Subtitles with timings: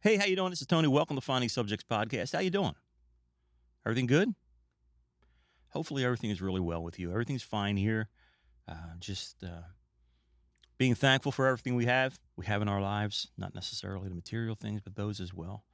[0.00, 0.50] Hey, how you doing?
[0.50, 0.86] This is Tony.
[0.86, 2.32] Welcome to Finding Subjects Podcast.
[2.32, 2.74] How you doing?
[3.84, 4.32] Everything good?
[5.70, 7.10] Hopefully everything is really well with you.
[7.10, 8.08] Everything's fine here.
[8.68, 9.62] Uh, just uh,
[10.78, 12.16] being thankful for everything we have.
[12.36, 15.64] We have in our lives, not necessarily the material things, but those as well.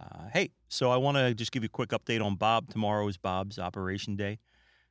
[0.00, 2.70] Uh, hey, so I want to just give you a quick update on Bob.
[2.70, 4.38] Tomorrow is Bob's operation day.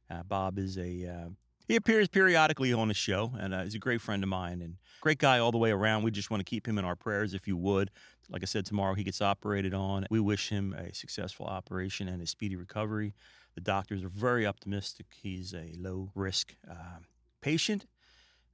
[0.08, 1.30] Uh, Bob is a uh,
[1.66, 4.76] he appears periodically on the show, and uh, he's a great friend of mine and
[5.02, 6.04] great guy all the way around.
[6.04, 7.92] We just want to keep him in our prayers, if you would.
[8.30, 10.06] Like I said, tomorrow he gets operated on.
[10.10, 13.14] We wish him a successful operation and a speedy recovery.
[13.56, 15.08] The doctors are very optimistic.
[15.22, 17.00] He's a low risk uh,
[17.42, 17.86] patient,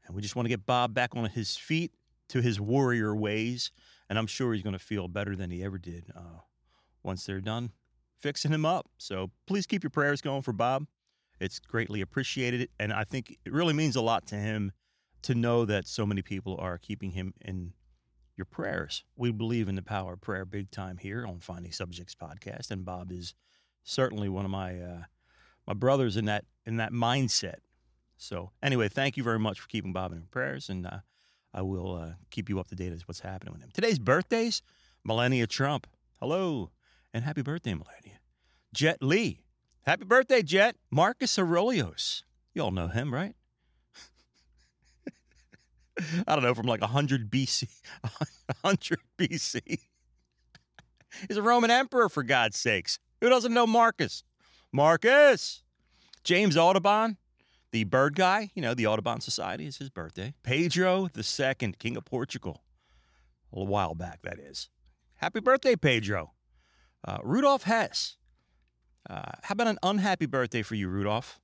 [0.05, 1.93] and we just want to get Bob back on his feet
[2.29, 3.71] to his warrior ways.
[4.09, 6.41] And I'm sure he's going to feel better than he ever did uh,
[7.03, 7.71] once they're done
[8.19, 8.87] fixing him up.
[8.97, 10.85] So please keep your prayers going for Bob.
[11.39, 12.69] It's greatly appreciated.
[12.79, 14.71] And I think it really means a lot to him
[15.23, 17.73] to know that so many people are keeping him in
[18.37, 19.03] your prayers.
[19.15, 22.71] We believe in the power of prayer big time here on Finding Subjects podcast.
[22.71, 23.33] And Bob is
[23.83, 25.03] certainly one of my uh,
[25.67, 27.57] my brothers in that in that mindset.
[28.17, 30.99] So anyway, thank you very much for keeping Bob in your prayers, and uh,
[31.53, 33.69] I will uh, keep you up to date as what's happening with him.
[33.73, 34.61] Today's birthdays:
[35.03, 35.87] Melania Trump.
[36.19, 36.71] Hello,
[37.13, 38.19] and happy birthday, Melania.
[38.73, 39.45] Jet Li.
[39.89, 40.75] Happy birthday, Jet.
[40.91, 42.21] Marcus Aurelius.
[42.53, 43.33] You all know him, right?
[46.27, 47.67] I don't know, from like 100 BC.
[48.61, 49.79] 100 BC.
[51.27, 52.99] He's a Roman emperor, for God's sakes.
[53.19, 54.23] Who doesn't know Marcus?
[54.71, 55.63] Marcus!
[56.23, 57.17] James Audubon,
[57.71, 60.35] the bird guy, you know, the Audubon Society is his birthday.
[60.43, 62.61] Pedro II, King of Portugal.
[63.51, 64.69] A while back, that is.
[65.15, 66.33] Happy birthday, Pedro.
[67.03, 68.18] Uh, Rudolf Hess.
[69.09, 71.39] Uh, how about an unhappy birthday for you, Rudolf?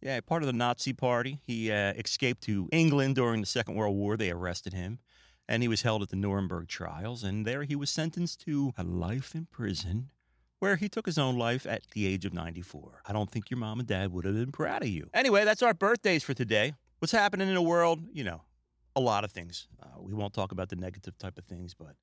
[0.00, 1.40] Yeah, part of the Nazi party.
[1.42, 4.16] He uh, escaped to England during the Second World War.
[4.16, 4.98] They arrested him,
[5.48, 7.22] and he was held at the Nuremberg trials.
[7.22, 10.10] And there he was sentenced to a life in prison,
[10.60, 13.02] where he took his own life at the age of 94.
[13.06, 15.08] I don't think your mom and dad would have been proud of you.
[15.12, 16.74] Anyway, that's our birthdays for today.
[17.00, 18.00] What's happening in the world?
[18.12, 18.42] You know,
[18.94, 19.66] a lot of things.
[19.82, 21.94] Uh, we won't talk about the negative type of things, but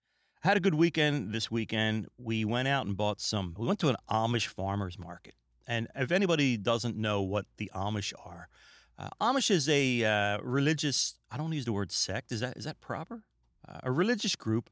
[0.42, 2.08] I had a good weekend this weekend.
[2.18, 3.56] We went out and bought some.
[3.58, 5.34] We went to an Amish farmers market.
[5.68, 8.48] And if anybody doesn't know what the Amish are,
[8.98, 11.16] uh, Amish is a uh, religious.
[11.30, 12.32] I don't use the word sect.
[12.32, 13.24] Is that is that proper?
[13.68, 14.70] Uh, a religious group.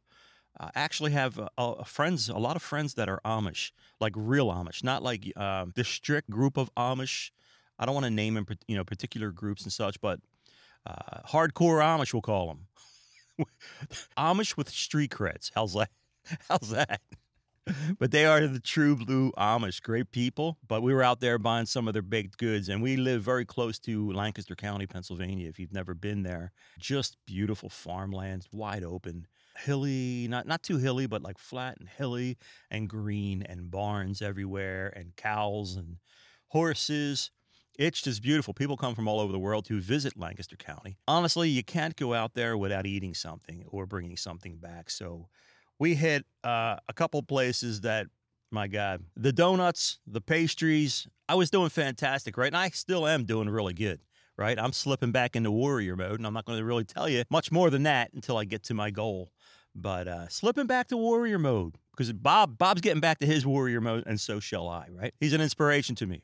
[0.57, 1.38] Uh, actually, have
[1.85, 5.83] friends, a lot of friends that are Amish, like real Amish, not like um, the
[5.83, 7.31] strict group of Amish.
[7.77, 10.19] I don't want to name them, you know, particular groups and such, but
[10.85, 12.67] uh, hardcore Amish, we'll call them.
[14.18, 15.52] Amish with street creds.
[15.53, 15.90] How's that?
[16.50, 17.02] How's that?
[18.00, 19.81] but they are the true blue Amish.
[19.81, 20.58] Great people.
[20.68, 23.46] But we were out there buying some of their baked goods, and we live very
[23.46, 25.50] close to Lancaster County, Pennsylvania.
[25.50, 29.28] If you've never been there, just beautiful farmlands, wide open,
[29.58, 32.38] hilly, not not too hilly, but like flat and hilly
[32.72, 35.98] and green, and barns everywhere, and cows and
[36.50, 37.31] horses.
[37.77, 38.55] It's just beautiful.
[38.55, 40.97] People come from all over the world to visit Lancaster County.
[41.07, 44.89] Honestly, you can't go out there without eating something or bringing something back.
[44.89, 45.27] So
[45.77, 48.07] we hit uh, a couple places that,
[48.51, 51.07] my God, the donuts, the pastries.
[51.29, 52.47] I was doing fantastic, right?
[52.47, 53.99] And I still am doing really good,
[54.38, 54.57] right?
[54.57, 57.51] I'm slipping back into warrior mode, and I'm not going to really tell you much
[57.51, 59.31] more than that until I get to my goal.
[59.75, 63.81] But uh, slipping back to warrior mode because Bob Bob's getting back to his warrior
[63.81, 65.13] mode, and so shall I, right?
[65.19, 66.23] He's an inspiration to me.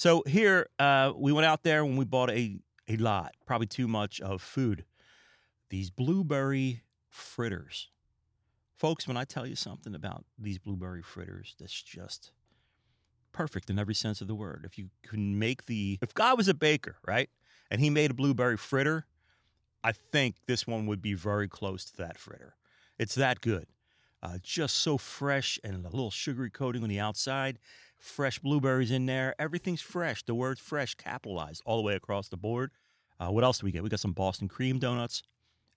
[0.00, 3.86] So here uh, we went out there when we bought a a lot, probably too
[3.86, 4.86] much of food.
[5.68, 7.90] These blueberry fritters.
[8.78, 12.32] Folks, when I tell you something about these blueberry fritters, that's just
[13.32, 14.62] perfect in every sense of the word.
[14.64, 17.28] If you can make the, if God was a baker, right,
[17.70, 19.04] and he made a blueberry fritter,
[19.84, 22.54] I think this one would be very close to that fritter.
[22.98, 23.66] It's that good.
[24.22, 27.58] Uh, just so fresh and a little sugary coating on the outside,
[28.00, 29.34] fresh blueberries in there.
[29.38, 30.22] Everything's fresh.
[30.24, 32.70] The word fresh capitalized all the way across the board.
[33.20, 33.82] Uh, what else do we get?
[33.82, 35.22] We got some Boston cream donuts.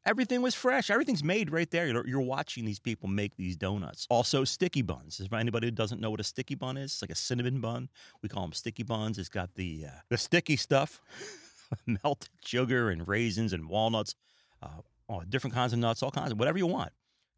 [0.06, 0.90] Everything was fresh.
[0.90, 1.88] Everything's made right there.
[1.88, 4.06] You're, you're, watching these people make these donuts.
[4.10, 5.20] Also, sticky buns.
[5.22, 6.92] Is anybody who doesn't know what a sticky bun is?
[6.92, 7.90] It's like a cinnamon bun.
[8.22, 9.18] We call them sticky buns.
[9.18, 11.02] It's got the uh, the sticky stuff,
[12.04, 14.16] melted sugar and raisins and walnuts,
[14.62, 16.92] uh, different kinds of nuts, all kinds of whatever you want.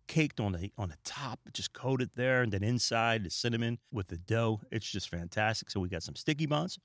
[0.08, 4.08] Caked on the on the top, just coated there, and then inside the cinnamon with
[4.08, 4.62] the dough.
[4.72, 5.72] It's just fantastic.
[5.72, 6.78] So we got some sticky buns.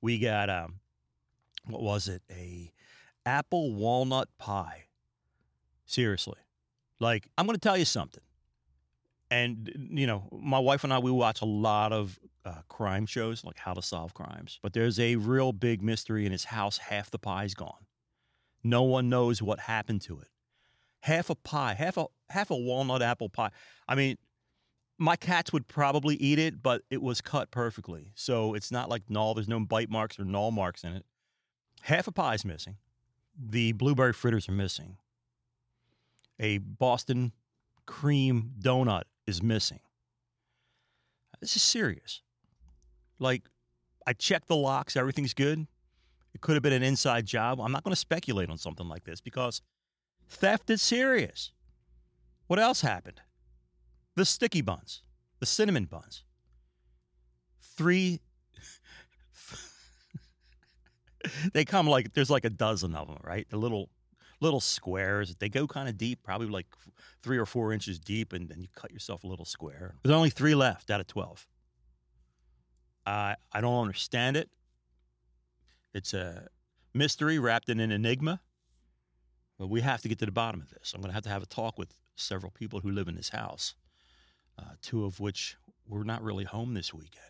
[0.00, 0.80] We got um,
[1.66, 2.22] what was it?
[2.30, 2.72] A
[3.24, 4.86] apple walnut pie
[5.86, 6.38] Seriously.
[6.98, 8.22] Like, I'm going to tell you something.
[9.30, 13.44] And, you know, my wife and I, we watch a lot of uh, crime shows,
[13.44, 14.58] like How to Solve Crimes.
[14.62, 16.78] But there's a real big mystery in his house.
[16.78, 17.86] Half the pie's gone.
[18.62, 20.28] No one knows what happened to it.
[21.06, 23.50] Half a pie, half a half a walnut apple pie.
[23.86, 24.16] I mean,
[24.98, 28.10] my cats would probably eat it, but it was cut perfectly.
[28.16, 29.34] So it's not like gnaw.
[29.34, 31.04] There's no bite marks or gnaw marks in it.
[31.82, 32.76] Half a pie is missing.
[33.38, 34.96] The blueberry fritters are missing.
[36.40, 37.32] A Boston
[37.86, 39.80] cream donut is missing.
[41.40, 42.22] This is serious.
[43.20, 43.44] Like,
[44.08, 45.68] I checked the locks, everything's good.
[46.34, 47.60] It could have been an inside job.
[47.60, 49.62] I'm not going to speculate on something like this because
[50.28, 51.52] theft is serious.
[52.46, 53.20] What else happened?
[54.14, 55.02] The sticky buns,
[55.40, 56.24] the cinnamon buns.
[57.76, 58.20] Three.
[61.52, 63.46] they come like there's like a dozen of them, right?
[63.50, 63.90] The little
[64.40, 65.34] little squares.
[65.38, 66.66] They go kind of deep, probably like
[67.22, 69.94] three or four inches deep, and then you cut yourself a little square.
[70.02, 71.46] There's only three left out of 12.
[73.06, 74.50] Uh, I don't understand it.
[75.94, 76.48] It's a
[76.92, 78.40] mystery wrapped in an enigma.
[79.58, 80.92] But we have to get to the bottom of this.
[80.94, 83.30] I'm going to have to have a talk with several people who live in this
[83.30, 83.74] house,
[84.58, 85.56] uh, two of which
[85.88, 87.24] were not really home this weekend.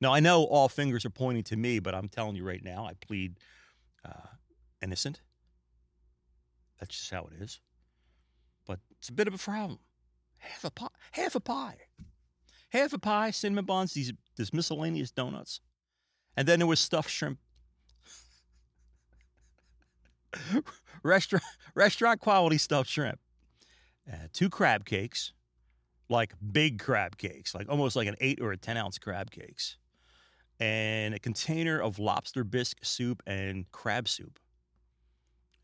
[0.00, 2.86] Now, I know all fingers are pointing to me, but I'm telling you right now,
[2.86, 3.38] I plead
[4.04, 4.28] uh,
[4.82, 5.20] innocent.
[6.78, 7.60] That's just how it is.
[8.66, 9.78] But it's a bit of a problem.
[10.38, 11.76] Half a pie, half a pie,
[12.68, 15.60] half a pie, cinnamon buns, these this miscellaneous donuts,
[16.36, 17.38] and then there was stuffed shrimp.
[21.02, 21.44] restaurant
[21.74, 23.18] restaurant quality stuffed shrimp,
[24.12, 25.32] uh, two crab cakes,
[26.08, 29.76] like big crab cakes, like almost like an eight or a ten ounce crab cakes,
[30.60, 34.38] and a container of lobster bisque soup and crab soup.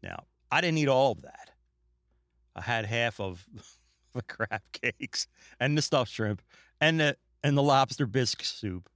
[0.02, 1.50] Now, I didn't eat all of that.
[2.54, 3.46] I had half of
[4.12, 5.26] the crab cakes
[5.58, 6.42] and the stuffed shrimp
[6.80, 8.88] and the and the lobster bisque soup.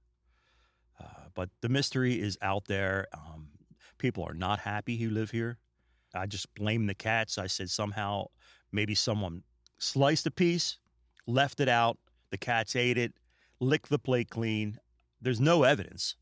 [0.99, 3.07] Uh, but the mystery is out there.
[3.13, 3.49] Um,
[3.97, 5.57] people are not happy who live here.
[6.17, 7.37] I just blame the cats.
[7.37, 8.27] I said somehow
[8.71, 9.43] maybe someone
[9.77, 10.77] sliced a piece,
[11.25, 11.97] left it out,
[12.31, 13.13] the cats ate it,
[13.59, 14.79] licked the plate clean.
[15.21, 16.15] There's no evidence,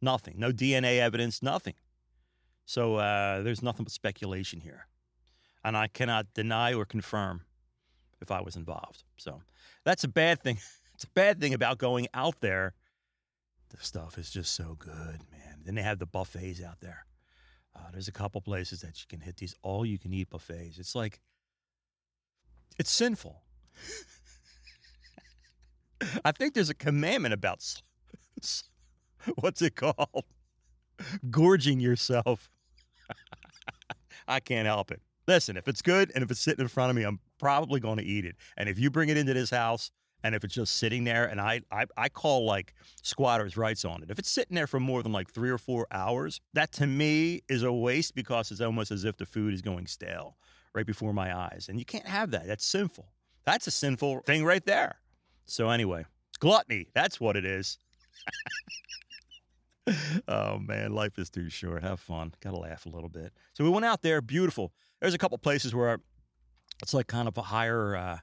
[0.00, 1.74] nothing, no DNA evidence, nothing.
[2.66, 4.86] So uh, there's nothing but speculation here.
[5.64, 7.42] And I cannot deny or confirm
[8.20, 9.02] if I was involved.
[9.16, 9.42] So
[9.84, 10.58] that's a bad thing.
[10.94, 12.74] it's a bad thing about going out there.
[13.70, 15.62] The stuff is just so good, man.
[15.64, 17.04] Then they have the buffets out there.
[17.74, 20.78] Uh, there's a couple places that you can hit these all you can eat buffets.
[20.78, 21.20] It's like,
[22.78, 23.42] it's sinful.
[26.24, 27.62] I think there's a commandment about
[29.36, 30.24] what's it called?
[31.30, 32.50] Gorging yourself.
[34.28, 35.00] I can't help it.
[35.26, 37.98] Listen, if it's good and if it's sitting in front of me, I'm probably going
[37.98, 38.36] to eat it.
[38.56, 39.90] And if you bring it into this house
[40.22, 44.02] and if it's just sitting there and I, I, I call like squatters' rights on
[44.02, 44.10] it.
[44.10, 47.42] If it's sitting there for more than like three or four hours, that to me
[47.48, 50.36] is a waste because it's almost as if the food is going stale
[50.74, 51.66] right before my eyes.
[51.68, 52.46] And you can't have that.
[52.46, 53.12] That's sinful.
[53.44, 54.96] That's a sinful thing right there.
[55.46, 56.04] So anyway,
[56.38, 57.78] gluttony, that's what it is.
[60.28, 61.82] oh man, life is too short.
[61.82, 62.32] Have fun.
[62.40, 63.32] Got to laugh a little bit.
[63.54, 64.20] So we went out there.
[64.20, 64.72] Beautiful.
[65.00, 66.00] There's a couple places where
[66.82, 68.18] it's like kind of a higher, uh,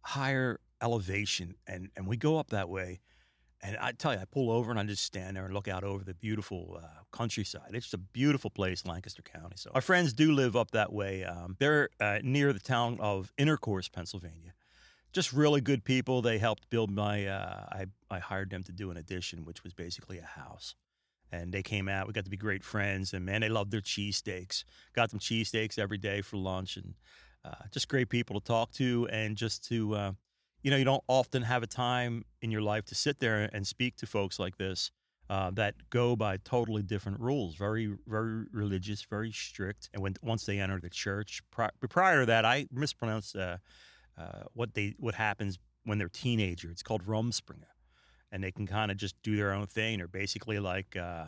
[0.00, 3.00] higher elevation, and and we go up that way.
[3.62, 5.82] And I tell you, I pull over and I just stand there and look out
[5.82, 7.70] over the beautiful uh, countryside.
[7.72, 9.56] It's just a beautiful place, Lancaster County.
[9.56, 11.24] So our friends do live up that way.
[11.24, 14.52] Um, they're uh, near the town of Intercourse, Pennsylvania.
[15.12, 16.20] Just really good people.
[16.20, 17.26] They helped build my.
[17.26, 20.76] Uh, I I hired them to do an addition, which was basically a house
[21.32, 22.06] and they came out.
[22.06, 24.64] We got to be great friends, and man, they loved their cheesesteaks.
[24.94, 26.94] Got them cheesesteaks every day for lunch, and
[27.44, 30.12] uh, just great people to talk to, and just to, uh,
[30.66, 33.64] you know, you don't often have a time in your life to sit there and
[33.64, 34.90] speak to folks like this
[35.30, 37.54] uh, that go by totally different rules.
[37.54, 39.88] Very, very religious, very strict.
[39.94, 43.58] And when once they enter the church, pri- prior to that, I mispronounced uh,
[44.18, 46.68] uh, what they what happens when they're teenager.
[46.68, 47.70] It's called Rumspringa
[48.32, 49.98] and they can kind of just do their own thing.
[49.98, 51.26] They're basically like uh,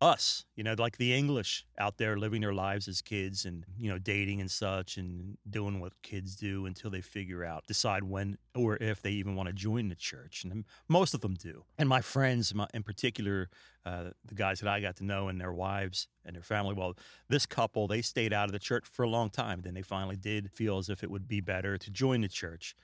[0.00, 3.90] us, you know, like the English out there living their lives as kids and, you
[3.90, 8.38] know, dating and such and doing what kids do until they figure out, decide when
[8.54, 10.44] or if they even want to join the church.
[10.44, 11.64] And most of them do.
[11.78, 13.50] And my friends, my, in particular,
[13.84, 16.94] uh, the guys that I got to know and their wives and their family, well,
[17.28, 19.60] this couple, they stayed out of the church for a long time.
[19.60, 22.74] Then they finally did feel as if it would be better to join the church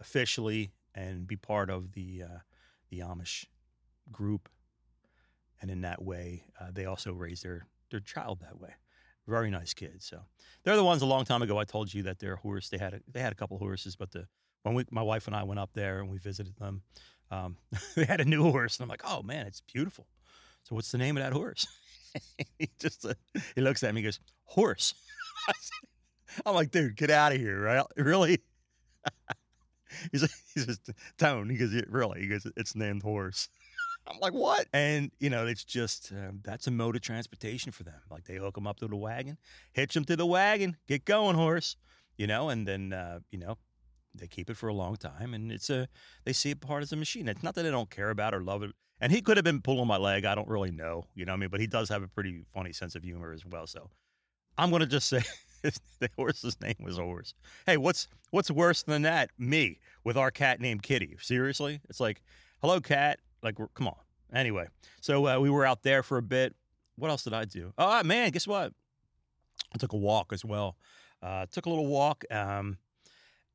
[0.00, 2.38] officially and be part of the, uh,
[2.88, 3.46] the Amish
[4.10, 4.48] group,
[5.64, 8.74] and in that way, uh, they also raise their their child that way.
[9.26, 10.04] Very nice kids.
[10.04, 10.20] So
[10.62, 11.56] they're the ones a long time ago.
[11.56, 14.10] I told you that their horse they had a, they had a couple horses, but
[14.10, 14.26] the
[14.62, 16.82] when we my wife and I went up there and we visited them,
[17.30, 17.56] um,
[17.96, 20.06] they had a new horse, and I'm like, oh man, it's beautiful.
[20.64, 21.66] So what's the name of that horse?
[22.58, 23.14] he just uh,
[23.54, 24.92] he looks at me, and goes horse.
[26.44, 27.86] I'm like, dude, get out of here, right?
[27.96, 28.38] Really?
[30.12, 30.78] he's like, he says,
[31.16, 31.48] Tone.
[31.48, 32.20] He goes, really?
[32.20, 33.48] He goes, it's named horse.
[34.06, 34.66] I'm like, what?
[34.72, 38.00] And you know, it's just um, that's a mode of transportation for them.
[38.10, 39.38] Like they hook them up to the wagon,
[39.72, 41.76] hitch them to the wagon, get going, horse.
[42.16, 43.58] You know, and then uh, you know
[44.14, 45.88] they keep it for a long time, and it's a
[46.24, 47.28] they see it part as a machine.
[47.28, 48.70] It's not that they don't care about or love it.
[49.00, 50.24] And he could have been pulling my leg.
[50.24, 51.04] I don't really know.
[51.14, 51.50] You know what I mean?
[51.50, 53.66] But he does have a pretty funny sense of humor as well.
[53.66, 53.90] So
[54.56, 55.22] I'm gonna just say
[55.62, 57.34] the horse's name was horse.
[57.66, 59.30] Hey, what's what's worse than that?
[59.38, 61.16] Me with our cat named Kitty.
[61.20, 62.22] Seriously, it's like,
[62.60, 63.18] hello, cat.
[63.44, 63.96] Like, come on.
[64.32, 64.66] Anyway,
[65.00, 66.56] so uh, we were out there for a bit.
[66.96, 67.72] What else did I do?
[67.78, 68.72] Oh man, guess what?
[69.72, 70.76] I took a walk as well.
[71.22, 72.78] Uh, took a little walk, um,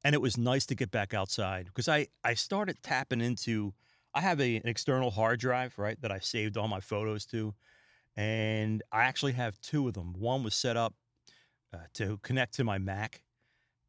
[0.04, 3.74] and it was nice to get back outside because I I started tapping into.
[4.14, 7.54] I have a, an external hard drive, right, that I saved all my photos to,
[8.16, 10.14] and I actually have two of them.
[10.18, 10.96] One was set up
[11.74, 13.22] uh, to connect to my Mac,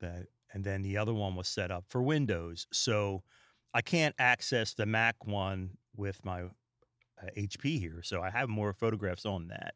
[0.00, 2.66] that, and then the other one was set up for Windows.
[2.70, 3.22] So
[3.72, 8.00] I can't access the Mac one with my uh, HP here.
[8.02, 9.74] So I have more photographs on that.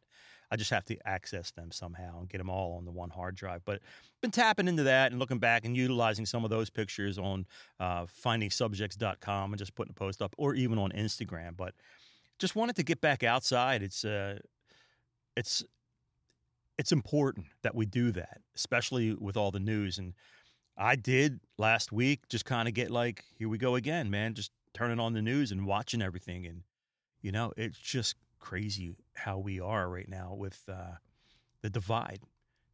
[0.50, 3.34] I just have to access them somehow and get them all on the one hard
[3.34, 3.62] drive.
[3.64, 3.80] But
[4.20, 7.46] been tapping into that and looking back and utilizing some of those pictures on
[7.80, 11.56] uh, findingsubjects.com and just putting a post up, or even on Instagram.
[11.56, 11.74] But
[12.38, 13.82] just wanted to get back outside.
[13.82, 14.38] It's uh,
[15.36, 15.64] it's
[16.78, 19.98] it's important that we do that, especially with all the news.
[19.98, 20.14] And
[20.76, 24.34] I did last week just kind of get like, here we go again, man.
[24.34, 26.44] Just turning on the news and watching everything.
[26.46, 26.62] And,
[27.22, 30.96] you know, it's just crazy how we are right now with uh,
[31.62, 32.20] the divide.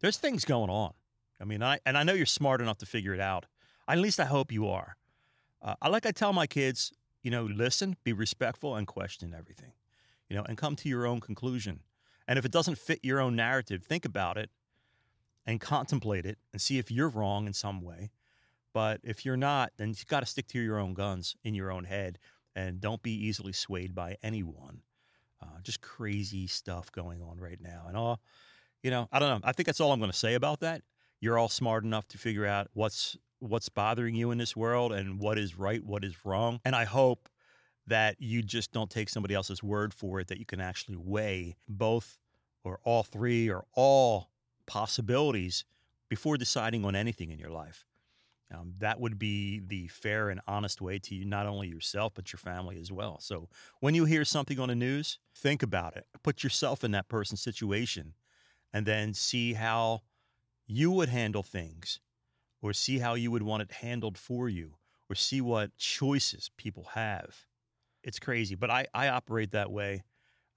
[0.01, 0.93] There's things going on.
[1.39, 3.45] I mean, I, and I know you're smart enough to figure it out.
[3.87, 4.97] At least I hope you are.
[5.61, 6.91] Uh, I like I tell my kids,
[7.23, 9.73] you know, listen, be respectful, and question everything,
[10.27, 11.81] you know, and come to your own conclusion.
[12.27, 14.49] And if it doesn't fit your own narrative, think about it
[15.45, 18.11] and contemplate it and see if you're wrong in some way.
[18.73, 21.71] But if you're not, then you've got to stick to your own guns in your
[21.71, 22.19] own head
[22.55, 24.81] and don't be easily swayed by anyone.
[25.41, 27.85] Uh, just crazy stuff going on right now.
[27.87, 28.21] And all,
[28.83, 29.47] you know, I don't know.
[29.47, 30.81] I think that's all I'm going to say about that.
[31.19, 35.19] You're all smart enough to figure out what's what's bothering you in this world and
[35.19, 36.59] what is right, what is wrong.
[36.63, 37.27] And I hope
[37.87, 41.55] that you just don't take somebody else's word for it, that you can actually weigh
[41.67, 42.19] both
[42.63, 44.29] or all three or all
[44.67, 45.65] possibilities
[46.07, 47.87] before deciding on anything in your life.
[48.53, 52.33] Um, that would be the fair and honest way to you, not only yourself, but
[52.33, 53.17] your family as well.
[53.19, 53.47] So
[53.79, 56.05] when you hear something on the news, think about it.
[56.21, 58.13] Put yourself in that person's situation
[58.73, 60.01] and then see how
[60.67, 61.99] you would handle things
[62.61, 64.75] or see how you would want it handled for you
[65.09, 67.45] or see what choices people have.
[68.03, 70.03] It's crazy, but I, I operate that way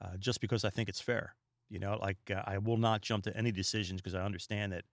[0.00, 1.34] uh, just because I think it's fair.
[1.70, 4.84] You know, like uh, I will not jump to any decisions because I understand that,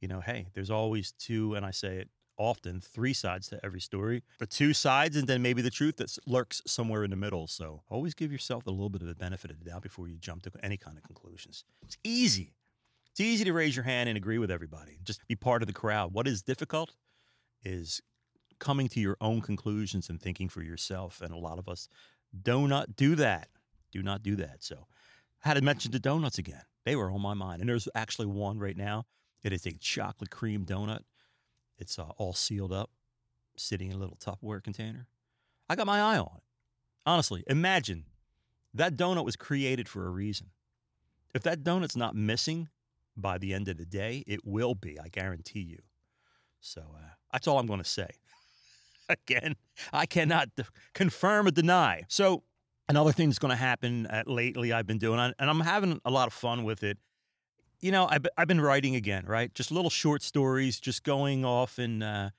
[0.00, 3.80] you know, hey, there's always two, and I say it often, three sides to every
[3.80, 7.46] story, the two sides, and then maybe the truth that lurks somewhere in the middle.
[7.46, 10.16] So always give yourself a little bit of the benefit of the doubt before you
[10.16, 11.64] jump to any kind of conclusions.
[11.82, 12.54] It's easy.
[13.10, 14.98] It's easy to raise your hand and agree with everybody.
[15.04, 16.14] Just be part of the crowd.
[16.14, 16.94] What is difficult
[17.62, 18.00] is
[18.58, 21.20] coming to your own conclusions and thinking for yourself.
[21.20, 21.88] And a lot of us
[22.42, 23.48] do not do that.
[23.90, 24.62] Do not do that.
[24.62, 24.86] So
[25.44, 26.62] I had to mention the donuts again.
[26.84, 27.60] They were on my mind.
[27.60, 29.04] And there's actually one right now.
[29.44, 31.00] It is a chocolate cream donut.
[31.78, 32.90] It's uh, all sealed up,
[33.56, 35.06] sitting in a little Tupperware container.
[35.68, 36.42] I got my eye on it.
[37.04, 38.04] Honestly, imagine
[38.74, 40.48] that donut was created for a reason.
[41.34, 42.68] If that donut's not missing
[43.16, 45.78] by the end of the day, it will be, I guarantee you.
[46.60, 47.00] So uh,
[47.32, 48.08] that's all I'm going to say.
[49.08, 49.56] Again,
[49.92, 50.48] I cannot
[50.94, 52.02] confirm or deny.
[52.08, 52.44] So
[52.88, 56.10] another thing that's going to happen uh, lately I've been doing, and I'm having a
[56.10, 56.98] lot of fun with it.
[57.82, 59.52] You know, I've, I've been writing again, right?
[59.54, 62.30] Just little short stories, just going off and uh,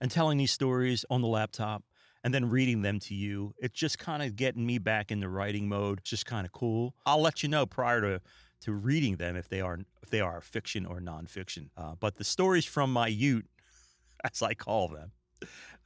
[0.00, 1.84] and telling these stories on the laptop
[2.24, 3.54] and then reading them to you.
[3.58, 6.00] It's just kind of getting me back in the writing mode.
[6.00, 6.94] It's just kind of cool.
[7.06, 8.20] I'll let you know prior to
[8.62, 11.68] to reading them if they are if they are fiction or nonfiction.
[11.76, 13.46] Uh, but the stories from my Ute,
[14.24, 15.12] as I call them,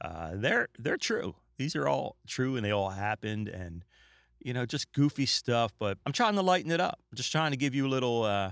[0.01, 1.35] uh, they're they're true.
[1.57, 3.85] These are all true, and they all happened, and
[4.39, 5.71] you know, just goofy stuff.
[5.77, 6.99] But I'm trying to lighten it up.
[7.11, 8.51] I'm just trying to give you a little uh,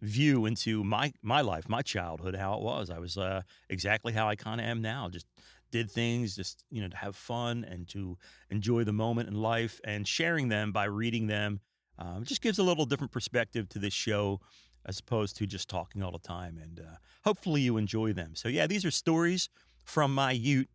[0.00, 2.90] view into my my life, my childhood, how it was.
[2.90, 5.08] I was uh, exactly how I kind of am now.
[5.08, 5.26] Just
[5.70, 8.16] did things just you know to have fun and to
[8.50, 11.60] enjoy the moment in life, and sharing them by reading them
[11.98, 14.40] um, just gives a little different perspective to this show
[14.86, 16.58] as opposed to just talking all the time.
[16.62, 18.34] And uh, hopefully you enjoy them.
[18.34, 19.48] So yeah, these are stories
[19.84, 20.70] from my Ute.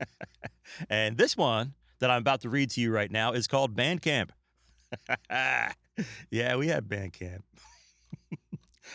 [0.90, 4.30] and this one that I'm about to read to you right now is called Bandcamp.
[6.30, 7.40] yeah, we have Bandcamp.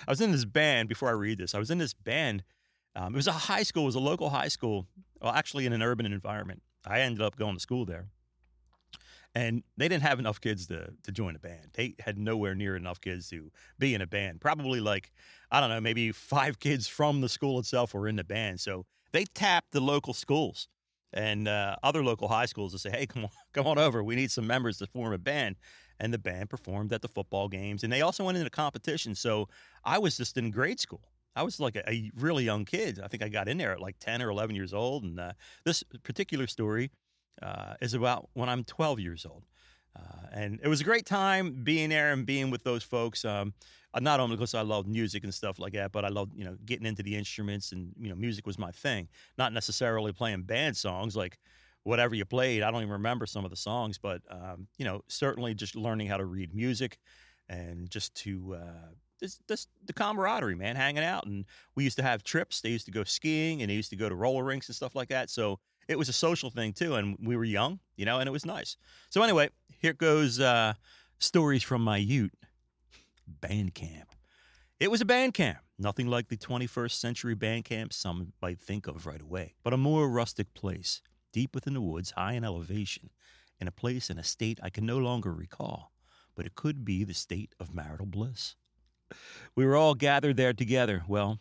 [0.08, 1.56] I was in this band before I read this.
[1.56, 2.44] I was in this band.
[2.96, 3.84] Um, it was a high school.
[3.84, 4.88] It was a local high school.
[5.22, 6.62] Well, actually, in an urban environment.
[6.86, 8.08] I ended up going to school there,
[9.36, 11.72] and they didn't have enough kids to to join a band.
[11.74, 14.42] They had nowhere near enough kids to be in a band.
[14.42, 15.12] Probably like
[15.52, 18.60] I don't know, maybe five kids from the school itself were in the band.
[18.60, 20.68] So they tapped the local schools
[21.14, 24.04] and uh, other local high schools to say, "Hey, come on, come on over.
[24.04, 25.58] We need some members to form a band."
[26.01, 29.15] And the band performed at the football games, and they also went into competition.
[29.15, 29.48] So
[29.86, 31.03] I was just in grade school.
[31.36, 33.00] I was like a, a really young kid.
[33.01, 35.03] I think I got in there at like ten or eleven years old.
[35.03, 36.91] And uh, this particular story
[37.41, 39.43] uh, is about when I'm 12 years old.
[39.96, 43.25] Uh, and it was a great time being there and being with those folks.
[43.25, 43.53] Um,
[43.93, 46.46] uh, not only because I loved music and stuff like that, but I loved you
[46.46, 49.10] know getting into the instruments and you know music was my thing.
[49.38, 51.38] Not necessarily playing band songs like
[51.84, 52.64] whatever you played.
[52.64, 56.08] I don't even remember some of the songs, but um, you know certainly just learning
[56.08, 56.98] how to read music
[57.50, 59.28] and just to uh,
[59.88, 61.26] the camaraderie, man, hanging out.
[61.26, 61.46] And
[61.76, 62.62] we used to have trips.
[62.62, 64.96] They used to go skiing and they used to go to roller rinks and stuff
[64.96, 65.30] like that.
[65.30, 66.96] So it was a social thing too.
[66.96, 68.78] And we were young, you know, and it was nice.
[69.10, 70.74] So anyway, here goes uh,
[71.20, 72.34] stories from my Ute
[73.28, 74.16] band camp.
[74.80, 78.88] It was a band camp, nothing like the 21st century band camp some might think
[78.88, 83.10] of right away, but a more rustic place, deep within the woods, high in elevation,
[83.60, 85.92] in a place in a state I can no longer recall,
[86.36, 88.56] but it could be the state of marital bliss.
[89.56, 91.40] We were all gathered there together, well,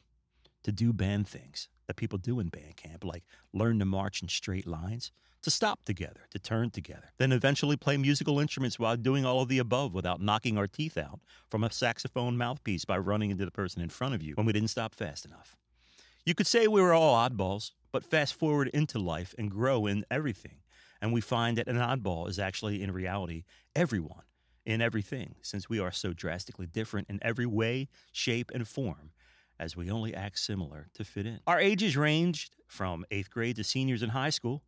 [0.65, 4.29] to do band things that people do in band camp, like learn to march in
[4.29, 9.25] straight lines, to stop together, to turn together, then eventually play musical instruments while doing
[9.25, 11.21] all of the above without knocking our teeth out
[11.51, 14.53] from a saxophone mouthpiece by running into the person in front of you when we
[14.53, 15.57] didn't stop fast enough.
[16.25, 20.05] You could say we were all oddballs, but fast forward into life and grow in
[20.11, 20.59] everything,
[21.01, 24.23] and we find that an oddball is actually, in reality, everyone
[24.67, 29.11] in everything, since we are so drastically different in every way, shape, and form,
[29.59, 31.41] as we only act similar to fit in.
[31.47, 34.63] Our ages ranged from eighth grade to seniors in high school.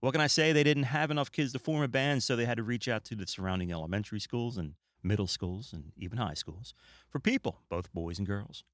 [0.00, 0.52] What can I say?
[0.52, 3.04] They didn't have enough kids to form a band, so they had to reach out
[3.06, 6.74] to the surrounding elementary schools and middle schools and even high schools
[7.08, 8.64] for people, both boys and girls.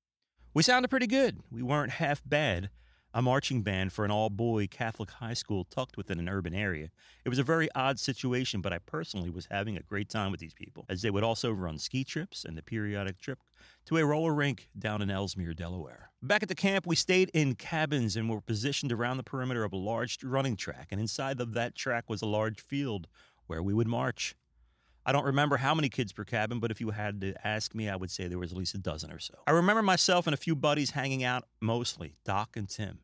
[0.54, 1.40] We sounded pretty good.
[1.50, 2.70] We weren't half bad.
[3.12, 6.90] A marching band for an all boy Catholic high school tucked within an urban area.
[7.24, 10.38] It was a very odd situation, but I personally was having a great time with
[10.38, 13.40] these people, as they would also run ski trips and the periodic trip
[13.86, 16.10] to a roller rink down in Elsmere, Delaware.
[16.22, 19.72] Back at the camp, we stayed in cabins and were positioned around the perimeter of
[19.72, 23.08] a large running track, and inside of that track was a large field
[23.48, 24.36] where we would march.
[25.06, 27.88] I don't remember how many kids per cabin, but if you had to ask me,
[27.88, 29.34] I would say there was at least a dozen or so.
[29.46, 33.00] I remember myself and a few buddies hanging out mostly, Doc and Tim.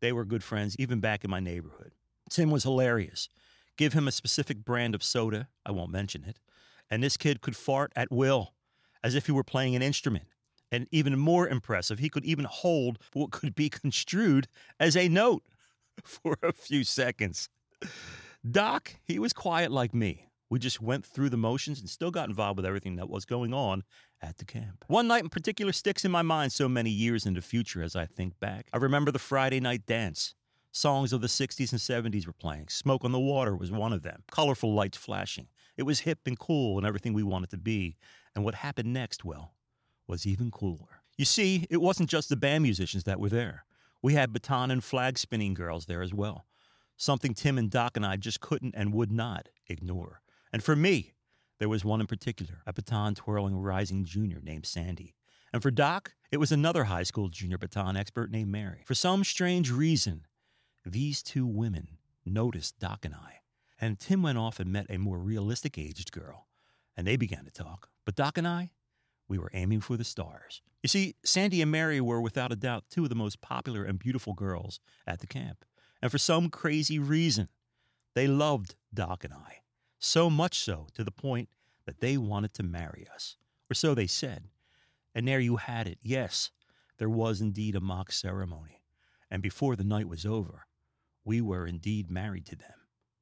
[0.00, 1.92] They were good friends even back in my neighborhood.
[2.30, 3.28] Tim was hilarious.
[3.76, 6.38] Give him a specific brand of soda, I won't mention it,
[6.90, 8.54] and this kid could fart at will
[9.04, 10.26] as if he were playing an instrument.
[10.72, 14.48] And even more impressive, he could even hold what could be construed
[14.80, 15.42] as a note
[16.02, 17.48] for a few seconds.
[18.48, 20.25] Doc, he was quiet like me.
[20.48, 23.52] We just went through the motions and still got involved with everything that was going
[23.52, 23.82] on
[24.22, 24.84] at the camp.
[24.86, 27.96] One night in particular sticks in my mind so many years in the future as
[27.96, 28.68] I think back.
[28.72, 30.34] I remember the Friday night dance.
[30.70, 31.80] Songs of the 60s and
[32.14, 32.68] 70s were playing.
[32.68, 34.22] Smoke on the Water was one of them.
[34.30, 35.48] Colorful lights flashing.
[35.76, 37.96] It was hip and cool and everything we wanted to be.
[38.34, 39.54] And what happened next, well,
[40.06, 41.02] was even cooler.
[41.16, 43.64] You see, it wasn't just the band musicians that were there.
[44.02, 46.44] We had baton and flag spinning girls there as well.
[46.98, 50.20] Something Tim and Doc and I just couldn't and would not ignore.
[50.52, 51.14] And for me,
[51.58, 55.14] there was one in particular, a baton twirling rising junior named Sandy.
[55.52, 58.82] And for Doc, it was another high school junior baton expert named Mary.
[58.84, 60.26] For some strange reason,
[60.84, 63.40] these two women noticed Doc and I.
[63.80, 66.46] And Tim went off and met a more realistic aged girl,
[66.96, 67.88] and they began to talk.
[68.04, 68.70] But Doc and I,
[69.28, 70.62] we were aiming for the stars.
[70.82, 73.98] You see, Sandy and Mary were without a doubt two of the most popular and
[73.98, 75.64] beautiful girls at the camp.
[76.00, 77.48] And for some crazy reason,
[78.14, 79.58] they loved Doc and I.
[79.98, 81.48] So much so to the point
[81.86, 83.36] that they wanted to marry us.
[83.70, 84.48] Or so they said.
[85.14, 85.98] And there you had it.
[86.02, 86.50] Yes,
[86.98, 88.82] there was indeed a mock ceremony.
[89.30, 90.66] And before the night was over,
[91.24, 92.74] we were indeed married to them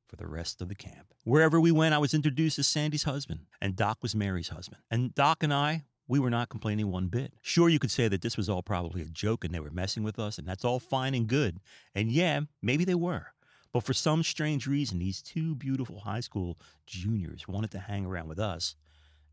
[0.08, 1.14] for the rest of the camp.
[1.24, 4.82] Wherever we went, I was introduced as Sandy's husband, and Doc was Mary's husband.
[4.90, 7.32] And Doc and I, we were not complaining one bit.
[7.40, 10.02] Sure, you could say that this was all probably a joke and they were messing
[10.02, 11.60] with us, and that's all fine and good.
[11.94, 13.28] And yeah, maybe they were.
[13.74, 18.28] But for some strange reason, these two beautiful high school juniors wanted to hang around
[18.28, 18.76] with us,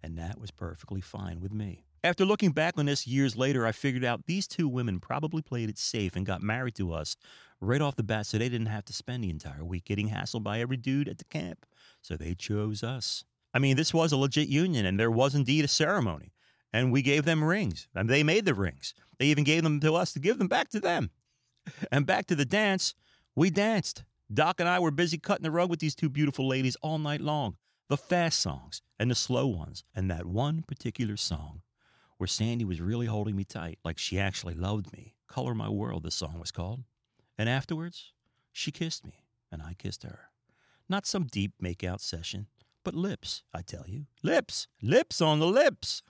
[0.01, 1.85] and that was perfectly fine with me.
[2.03, 5.69] After looking back on this years later, I figured out these two women probably played
[5.69, 7.15] it safe and got married to us
[7.59, 10.41] right off the bat so they didn't have to spend the entire week getting hassled
[10.41, 11.63] by every dude at the camp.
[12.01, 13.23] So they chose us.
[13.53, 16.33] I mean, this was a legit union and there was indeed a ceremony.
[16.73, 17.87] and we gave them rings.
[17.93, 18.93] And they made the rings.
[19.19, 21.11] They even gave them to us to give them back to them.
[21.91, 22.95] And back to the dance,
[23.35, 24.03] we danced.
[24.33, 27.19] Doc and I were busy cutting the rug with these two beautiful ladies all night
[27.19, 27.57] long.
[27.89, 31.63] The fast songs and the slow ones, and that one particular song
[32.17, 35.15] where Sandy was really holding me tight, like she actually loved me.
[35.27, 36.83] Color My World, the song was called.
[37.37, 38.13] And afterwards,
[38.53, 40.29] she kissed me, and I kissed her.
[40.87, 42.47] Not some deep makeout session,
[42.85, 44.05] but lips, I tell you.
[44.23, 46.03] Lips, lips on the lips.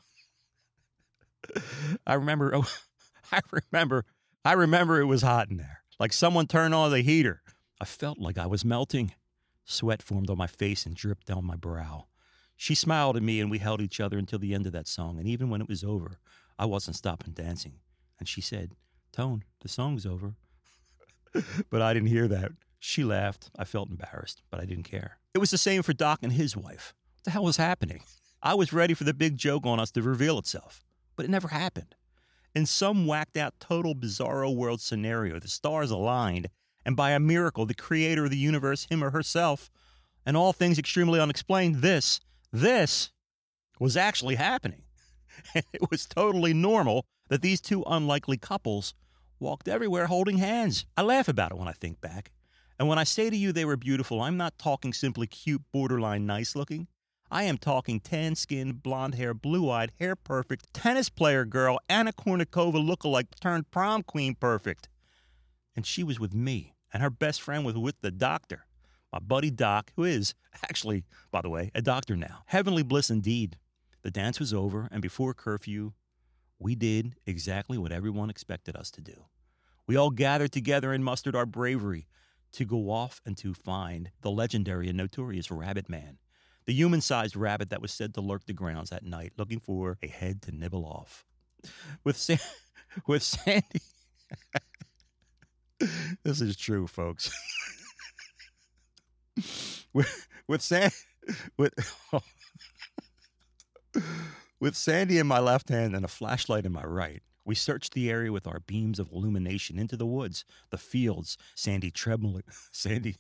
[2.05, 2.69] I remember, oh,
[3.31, 3.39] I
[3.71, 4.05] remember,
[4.45, 7.41] I remember it was hot in there, like someone turned on the heater.
[7.81, 9.15] I felt like I was melting.
[9.65, 12.05] Sweat formed on my face and dripped down my brow.
[12.55, 15.17] She smiled at me and we held each other until the end of that song.
[15.17, 16.19] And even when it was over,
[16.59, 17.73] I wasn't stopping dancing.
[18.19, 18.75] And she said,
[19.11, 20.35] Tone, the song's over.
[21.71, 22.51] but I didn't hear that.
[22.77, 23.49] She laughed.
[23.57, 25.17] I felt embarrassed, but I didn't care.
[25.33, 26.93] It was the same for Doc and his wife.
[27.15, 28.03] What the hell was happening?
[28.43, 30.83] I was ready for the big joke on us to reveal itself,
[31.15, 31.95] but it never happened.
[32.53, 36.47] In some whacked out, total bizarro world scenario, the stars aligned,
[36.85, 39.69] and by a miracle, the creator of the universe, him or herself,
[40.25, 42.19] and all things extremely unexplained, this
[42.51, 43.11] this
[43.79, 44.83] was actually happening.
[45.55, 48.93] And it was totally normal that these two unlikely couples
[49.39, 50.85] walked everywhere holding hands.
[50.95, 52.31] I laugh about it when I think back.
[52.77, 56.25] And when I say to you they were beautiful, I'm not talking simply cute, borderline
[56.25, 56.87] nice looking.
[57.31, 62.11] I am talking tan skinned, blonde hair, blue eyed, hair perfect, tennis player girl, Anna
[62.11, 64.89] Kournikova lookalike turned prom queen perfect.
[65.75, 68.65] And she was with me, and her best friend was with the doctor
[69.11, 72.43] my buddy Doc, who is actually, by the way, a doctor now.
[72.45, 73.57] Heavenly bliss indeed.
[74.03, 75.91] The dance was over, and before curfew,
[76.57, 79.25] we did exactly what everyone expected us to do.
[79.85, 82.07] We all gathered together and mustered our bravery
[82.53, 86.17] to go off and to find the legendary and notorious Rabbit Man,
[86.65, 89.97] the human sized rabbit that was said to lurk the grounds at night looking for
[90.01, 91.25] a head to nibble off.
[92.03, 92.29] With,
[93.07, 93.81] with Sandy.
[96.23, 97.31] this is true, folks.
[99.93, 100.91] with with San
[101.57, 101.73] with
[104.59, 107.21] with Sandy in my left hand and a flashlight in my right.
[107.43, 111.37] We searched the area with our beams of illumination into the woods, the fields.
[111.55, 112.43] Sandy trembling.
[112.71, 113.15] Sandy.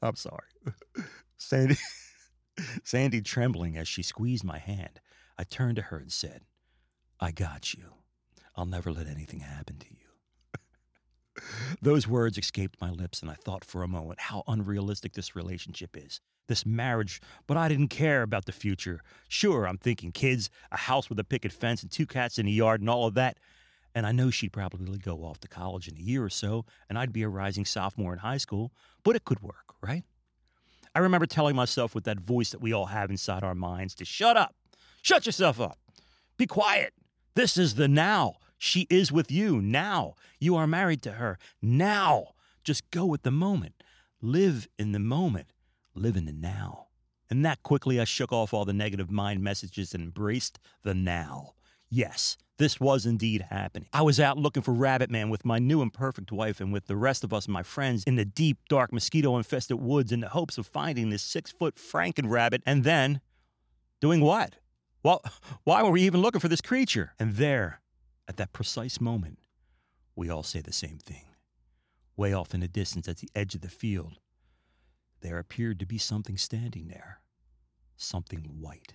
[0.00, 0.46] I'm sorry.
[1.36, 1.76] Sandy.
[2.84, 5.00] Sandy trembling as she squeezed my hand.
[5.38, 6.42] I turned to her and said,
[7.18, 7.94] I got you.
[8.56, 11.42] I'll never let anything happen to you.
[11.82, 15.96] Those words escaped my lips, and I thought for a moment how unrealistic this relationship
[15.96, 16.20] is.
[16.48, 19.00] This marriage, but I didn't care about the future.
[19.28, 22.52] Sure, I'm thinking kids, a house with a picket fence, and two cats in the
[22.52, 23.38] yard, and all of that.
[23.94, 26.98] And I know she'd probably go off to college in a year or so, and
[26.98, 30.04] I'd be a rising sophomore in high school, but it could work, right?
[30.94, 34.04] I remember telling myself with that voice that we all have inside our minds to
[34.04, 34.54] shut up,
[35.02, 35.78] shut yourself up,
[36.36, 36.92] be quiet.
[37.34, 38.34] This is the now.
[38.58, 40.14] She is with you now.
[40.38, 42.34] You are married to her now.
[42.64, 43.82] Just go with the moment.
[44.20, 45.52] Live in the moment.
[45.94, 46.88] Live in the now.
[47.30, 51.54] And that quickly I shook off all the negative mind messages and embraced the now.
[51.88, 53.88] Yes, this was indeed happening.
[53.92, 56.86] I was out looking for Rabbit Man with my new and perfect wife and with
[56.86, 60.28] the rest of us, my friends, in the deep, dark, mosquito infested woods in the
[60.28, 63.20] hopes of finding this six foot Franken rabbit and then
[64.00, 64.56] doing what?
[65.02, 65.22] Well,
[65.64, 67.14] why were we even looking for this creature?
[67.18, 67.80] And there,
[68.28, 69.38] at that precise moment,
[70.14, 71.24] we all say the same thing.
[72.16, 74.18] Way off in the distance at the edge of the field,
[75.22, 77.20] there appeared to be something standing there.
[77.96, 78.94] Something white.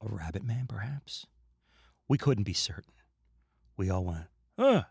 [0.00, 1.26] A rabbit man, perhaps?
[2.08, 2.92] We couldn't be certain.
[3.76, 4.26] We all went,
[4.58, 4.84] huh,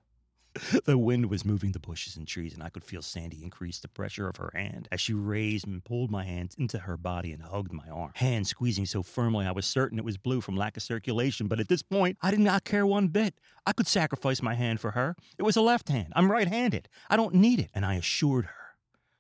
[0.86, 3.88] the wind was moving the bushes and trees, and I could feel Sandy increase the
[3.88, 7.42] pressure of her hand as she raised and pulled my hand into her body and
[7.42, 8.12] hugged my arm.
[8.16, 11.60] Hand squeezing so firmly I was certain it was blue from lack of circulation, but
[11.60, 13.36] at this point, I did not care one bit.
[13.66, 15.16] I could sacrifice my hand for her.
[15.38, 16.14] It was a left hand.
[16.16, 16.88] I'm right handed.
[17.10, 17.72] I don't need it.
[17.74, 18.66] And I assured her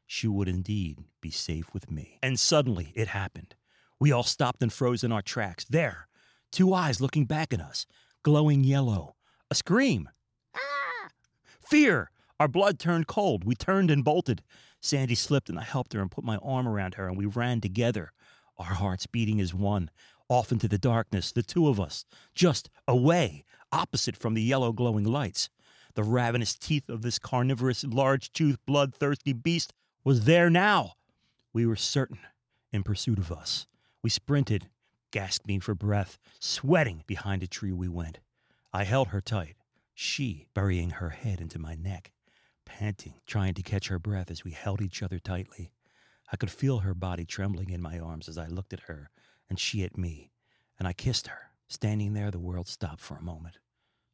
[0.08, 2.20] she would indeed be safe with me.
[2.22, 3.56] And suddenly it happened.
[4.00, 5.66] We all stopped and froze in our tracks.
[5.66, 6.08] There,
[6.52, 7.86] two eyes looking back at us,
[8.24, 9.16] glowing yellow.
[9.50, 10.10] A scream.
[11.66, 12.12] Fear!
[12.40, 13.44] Our blood turned cold.
[13.44, 14.44] We turned and bolted.
[14.82, 17.60] Sandy slipped, and I helped her and put my arm around her, and we ran
[17.60, 18.12] together,
[18.60, 19.90] our hearts beating as one,
[20.30, 25.06] off into the darkness, the two of us, just away, opposite from the yellow glowing
[25.06, 25.50] lights.
[25.96, 29.74] The ravenous teeth of this carnivorous, large toothed, bloodthirsty beast
[30.04, 30.94] was there now.
[31.52, 32.20] We were certain,
[32.72, 33.66] in pursuit of us.
[34.04, 34.70] We sprinted,
[35.10, 38.20] gasping for breath, sweating behind a tree we went.
[38.72, 39.56] I held her tight
[39.96, 42.12] she burying her head into my neck,
[42.66, 45.72] panting, trying to catch her breath as we held each other tightly.
[46.32, 49.10] I could feel her body trembling in my arms as I looked at her
[49.50, 50.32] and she at me,
[50.78, 51.52] and I kissed her.
[51.68, 53.58] Standing there, the world stopped for a moment.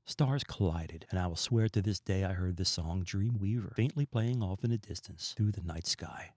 [0.05, 4.05] Stars collided, and I will swear to this day I heard the song Dreamweaver faintly
[4.05, 6.31] playing off in the distance through the night sky.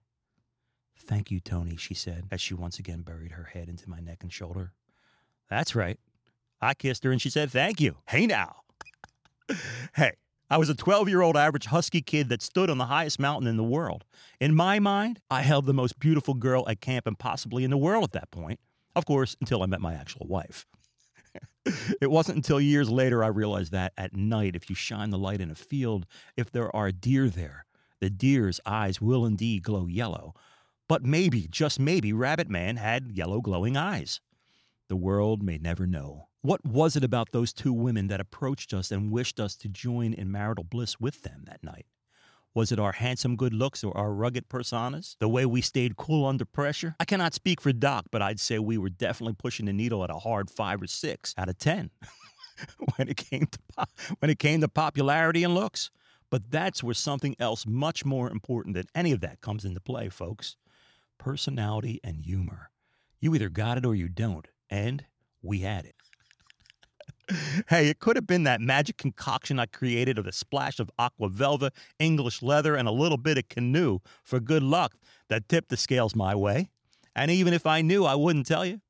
[0.97, 4.19] Thank you, Tony, she said, as she once again buried her head into my neck
[4.21, 4.73] and shoulder.
[5.49, 5.99] That's right.
[6.61, 7.97] I kissed her and she said, Thank you.
[8.07, 8.61] Hey now.
[9.95, 10.13] Hey,
[10.49, 13.47] I was a 12 year old average husky kid that stood on the highest mountain
[13.47, 14.03] in the world.
[14.39, 17.77] In my mind, I held the most beautiful girl at camp and possibly in the
[17.77, 18.59] world at that point.
[18.95, 20.65] Of course, until I met my actual wife.
[22.01, 25.41] it wasn't until years later I realized that at night, if you shine the light
[25.41, 26.05] in a field,
[26.37, 27.65] if there are deer there,
[27.99, 30.33] the deer's eyes will indeed glow yellow.
[30.87, 34.21] But maybe, just maybe, Rabbit Man had yellow glowing eyes.
[34.87, 36.27] The world may never know.
[36.45, 40.13] What was it about those two women that approached us and wished us to join
[40.13, 41.87] in marital bliss with them that night?
[42.53, 45.15] Was it our handsome good looks or our rugged personas?
[45.17, 46.95] The way we stayed cool under pressure?
[46.99, 50.11] I cannot speak for Doc, but I'd say we were definitely pushing the needle at
[50.11, 51.89] a hard five or six out of ten
[52.95, 55.89] when it came to po- when it came to popularity and looks.
[56.29, 60.09] But that's where something else much more important than any of that comes into play,
[60.09, 60.57] folks.
[61.17, 62.69] Personality and humor.
[63.19, 65.05] You either got it or you don't, and
[65.41, 65.95] we had it
[67.67, 71.29] hey, it could have been that magic concoction I created of a splash of aqua
[71.29, 74.95] velva, English leather, and a little bit of canoe for good luck
[75.29, 76.69] that tipped the scales my way.
[77.15, 78.81] And even if I knew, I wouldn't tell you.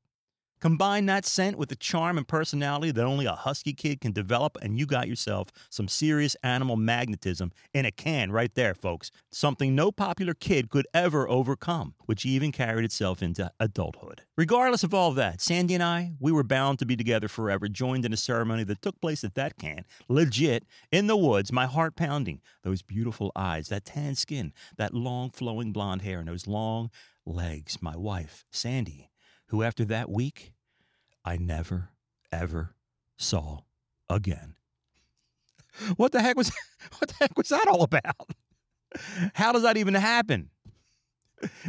[0.58, 4.56] Combine that scent with the charm and personality that only a husky kid can develop,
[4.62, 9.10] and you got yourself some serious animal magnetism in a can right there, folks.
[9.30, 14.22] Something no popular kid could ever overcome, which even carried itself into adulthood.
[14.38, 18.06] Regardless of all that, Sandy and I, we were bound to be together forever, joined
[18.06, 21.96] in a ceremony that took place at that can, legit, in the woods, my heart
[21.96, 22.40] pounding.
[22.62, 26.90] Those beautiful eyes, that tan skin, that long flowing blonde hair, and those long
[27.26, 27.82] legs.
[27.82, 29.10] My wife, Sandy
[29.48, 30.52] who after that week
[31.24, 31.90] I never,
[32.32, 32.74] ever
[33.16, 33.60] saw
[34.08, 34.54] again.
[35.96, 36.50] What the heck was
[36.98, 38.30] what the heck was that all about?
[39.34, 40.50] How does that even happen?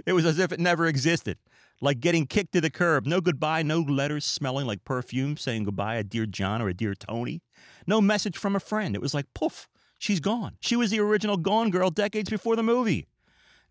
[0.06, 1.38] It was as if it never existed.
[1.82, 3.06] Like getting kicked to the curb.
[3.06, 6.96] No goodbye, no letters smelling like perfume saying goodbye, a dear John or a dear
[6.96, 7.42] Tony.
[7.86, 8.96] No message from a friend.
[8.96, 9.68] It was like poof,
[10.00, 10.58] she's gone.
[10.62, 13.08] She was the original Gone Girl decades before the movie.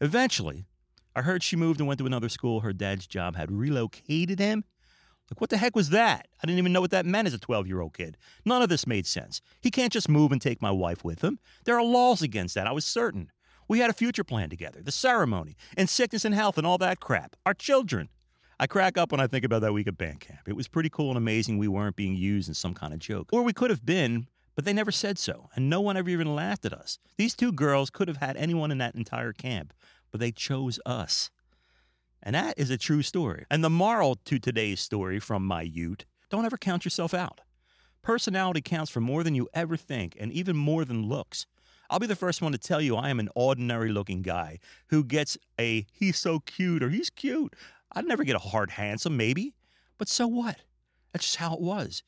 [0.01, 0.67] Eventually,
[1.17, 2.61] I heard she moved and went to another school.
[2.61, 4.65] Her dad's job had relocated him.
[5.31, 6.29] Like, what the heck was that?
[6.41, 8.19] I didn't even know what that meant as a 12 year old kid.
[8.45, 9.41] None of this made sense.
[9.63, 11.39] He can't just move and take my wife with him.
[11.65, 13.33] There are laws against that, I was certain.
[13.67, 17.01] We had a future plan together, the ceremony, and sickness and health and all that
[17.01, 17.35] crap.
[17.47, 18.11] Our children.
[18.61, 20.47] I crack up when I think about that week at band camp.
[20.47, 23.31] It was pretty cool and amazing we weren't being used in some kind of joke.
[23.33, 26.35] Or we could have been, but they never said so, and no one ever even
[26.35, 26.99] laughed at us.
[27.19, 29.75] These two girls could have had anyone in that entire camp,
[30.11, 31.31] but they chose us.
[32.23, 33.45] And that is a true story.
[33.51, 37.41] And the moral to today's story from my Ute don't ever count yourself out.
[38.03, 41.47] Personality counts for more than you ever think, and even more than looks.
[41.89, 45.05] I'll be the first one to tell you I am an ordinary looking guy who
[45.05, 47.55] gets a he's so cute or he's cute.
[47.93, 49.55] I'd never get a hard handsome, maybe,
[49.99, 50.57] but so what?
[51.13, 52.03] That's just how it was.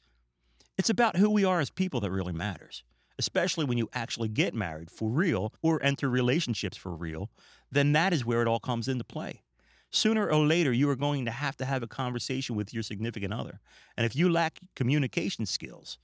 [0.76, 2.84] It's about who we are as people that really matters,
[3.18, 7.30] especially when you actually get married for real or enter relationships for real.
[7.70, 9.42] Then that is where it all comes into play
[9.90, 13.32] sooner or later you are going to have to have a conversation with your significant
[13.32, 13.60] other.
[13.96, 15.98] And if you lack communication skills,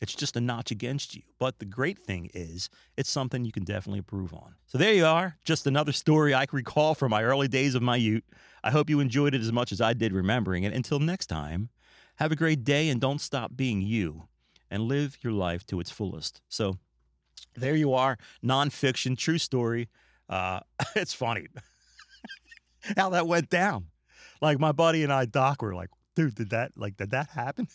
[0.00, 1.22] it's just a notch against you.
[1.38, 4.54] But the great thing is, it's something you can definitely improve on.
[4.66, 7.82] So there you are, just another story I can recall from my early days of
[7.82, 8.24] my Ute.
[8.64, 10.72] I hope you enjoyed it as much as I did remembering it.
[10.72, 11.68] Until next time,
[12.16, 14.28] have a great day and don't stop being you
[14.70, 16.40] and live your life to its fullest.
[16.48, 16.78] So
[17.54, 19.88] there you are, nonfiction, true story.
[20.28, 20.60] Uh,
[20.96, 21.48] it's funny.
[22.96, 23.86] how that went down.
[24.40, 27.68] Like my buddy and I, Doc, were like, dude, did that like did that happen?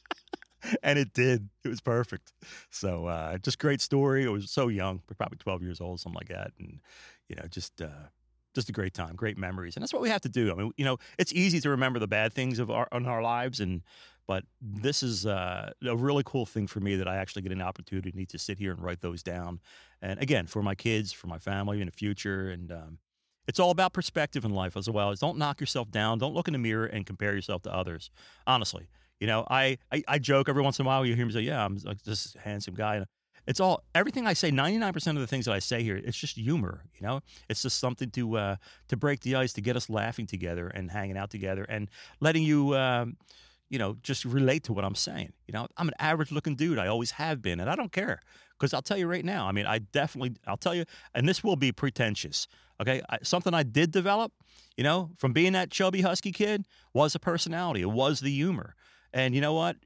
[0.82, 1.48] and it did.
[1.64, 2.32] It was perfect.
[2.70, 4.24] So uh, just great story.
[4.24, 6.52] It was so young, probably 12 years old, something like that.
[6.58, 6.80] And,
[7.28, 8.08] you know, just uh,
[8.54, 9.76] just a great time, great memories.
[9.76, 10.52] And that's what we have to do.
[10.52, 13.22] I mean, you know, it's easy to remember the bad things of our in our
[13.22, 13.82] lives and
[14.28, 17.62] but this is uh, a really cool thing for me that I actually get an
[17.62, 19.58] opportunity to sit here and write those down.
[20.02, 22.50] And again, for my kids, for my family in the future.
[22.50, 22.98] And um,
[23.48, 25.14] it's all about perspective in life as well.
[25.14, 26.18] Don't knock yourself down.
[26.18, 28.10] Don't look in the mirror and compare yourself to others.
[28.46, 31.06] Honestly, you know, I, I, I joke every once in a while.
[31.06, 33.04] You hear me say, "Yeah, I'm like this handsome guy."
[33.48, 34.50] It's all everything I say.
[34.52, 36.84] Ninety nine percent of the things that I say here, it's just humor.
[37.00, 38.56] You know, it's just something to uh,
[38.88, 41.88] to break the ice, to get us laughing together and hanging out together, and
[42.20, 42.76] letting you.
[42.76, 43.16] Um,
[43.70, 45.32] you know, just relate to what I'm saying.
[45.46, 46.78] You know, I'm an average looking dude.
[46.78, 48.20] I always have been, and I don't care
[48.58, 50.84] Because I'll tell you right now, I mean, I definitely, I'll tell you,
[51.14, 52.48] and this will be pretentious.
[52.80, 54.32] Okay, I, something I did develop,
[54.78, 57.82] you know, from being that chubby husky kid was a personality.
[57.82, 58.74] It was the humor,
[59.12, 59.76] and you know what?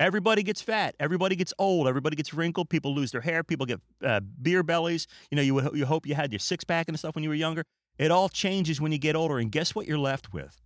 [0.00, 0.96] Everybody gets fat.
[0.98, 1.86] Everybody gets old.
[1.86, 2.68] Everybody gets wrinkled.
[2.68, 3.44] People lose their hair.
[3.44, 5.06] People get uh, beer bellies.
[5.30, 7.36] You know, you you hope you had your six pack and stuff when you were
[7.36, 7.64] younger.
[7.98, 9.38] It all changes when you get older.
[9.38, 10.60] And guess what you're left with?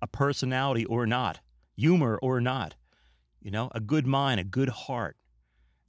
[0.00, 1.40] A personality or not,
[1.76, 2.74] humor or not,
[3.42, 5.16] you know, a good mind, a good heart.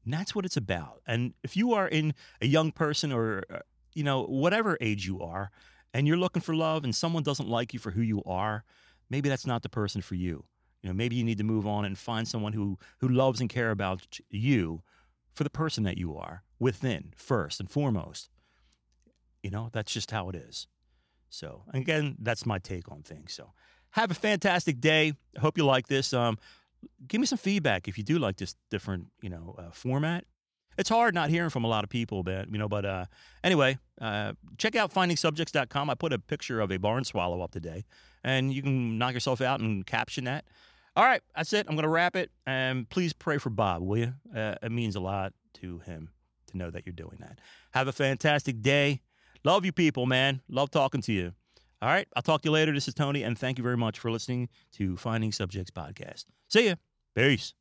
[0.04, 1.02] And that's what it's about.
[1.08, 3.60] And if you are in a young person or, uh,
[3.94, 5.52] you know, whatever age you are,
[5.94, 8.64] and you're looking for love and someone doesn't like you for who you are,
[9.10, 10.46] maybe that's not the person for you.
[10.82, 13.50] You know, maybe you need to move on and find someone who who loves and
[13.50, 14.84] care about you
[15.34, 18.30] for the person that you are within first and foremost.
[19.44, 20.68] You know, that's just how it is.
[21.30, 23.34] So, again, that's my take on things.
[23.34, 23.52] So,
[23.92, 25.14] have a fantastic day.
[25.36, 26.14] I hope you like this.
[26.14, 26.38] Um,
[27.08, 30.26] give me some feedback if you do like this different, you know, uh, format.
[30.78, 32.68] It's hard not hearing from a lot of people, but you know.
[32.70, 33.06] But uh,
[33.44, 35.90] anyway, uh, check out findingsubjects.com.
[35.90, 37.86] I put a picture of a barn swallow up today,
[38.24, 40.46] and you can knock yourself out and caption that.
[40.96, 41.68] All right, that's it.
[41.70, 42.32] I'm going to wrap it.
[42.48, 44.14] And please pray for Bob, will you?
[44.36, 46.10] Uh, it means a lot to him
[46.48, 47.40] to know that you're doing that.
[47.72, 49.02] Have a fantastic day.
[49.44, 50.42] Love you people, man.
[50.50, 51.34] Love talking to you.
[51.84, 52.08] All right.
[52.16, 52.74] I'll talk to you later.
[52.74, 56.26] This is Tony, and thank you very much for listening to Finding Subjects Podcast.
[56.48, 56.76] See ya.
[57.16, 57.54] Peace.